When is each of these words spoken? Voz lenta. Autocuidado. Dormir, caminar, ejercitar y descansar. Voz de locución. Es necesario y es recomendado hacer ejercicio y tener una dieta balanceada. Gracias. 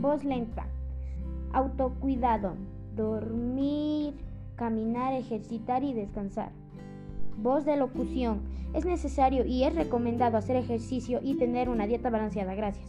Voz 0.00 0.24
lenta. 0.24 0.66
Autocuidado. 1.52 2.54
Dormir, 2.96 4.14
caminar, 4.56 5.12
ejercitar 5.12 5.84
y 5.84 5.92
descansar. 5.92 6.52
Voz 7.36 7.66
de 7.66 7.76
locución. 7.76 8.40
Es 8.72 8.86
necesario 8.86 9.44
y 9.44 9.64
es 9.64 9.74
recomendado 9.74 10.38
hacer 10.38 10.56
ejercicio 10.56 11.20
y 11.22 11.34
tener 11.34 11.68
una 11.68 11.86
dieta 11.86 12.08
balanceada. 12.08 12.54
Gracias. 12.54 12.88